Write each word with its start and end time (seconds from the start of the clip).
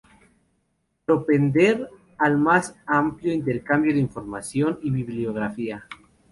Propender 1.05 1.87
al 2.17 2.39
más 2.39 2.75
amplio 2.87 3.31
intercambio 3.31 3.93
de 3.93 3.99
información 3.99 4.79
y 4.81 4.89
bibliografía. 4.89 5.85